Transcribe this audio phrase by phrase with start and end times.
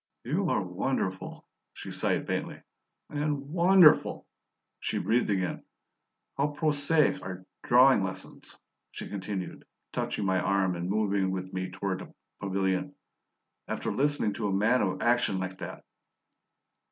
[0.23, 2.59] "You are wonderful," she sighed faintly,
[3.11, 4.25] and "WONDERFUL!"
[4.79, 5.63] she breathed again.
[6.35, 8.57] "How prosaic are drawing lessons,"
[8.89, 12.95] she continued, touching my arm and moving with me toward the pavilion,
[13.67, 15.85] "after listening to a man of action like that!"